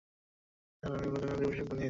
Sir, 0.83 0.91
আমি 0.91 1.05
আপনার 1.07 1.21
জন্য 1.23 1.35
লেবুর 1.39 1.55
শরবত 1.55 1.69
বানিয়েছি। 1.69 1.79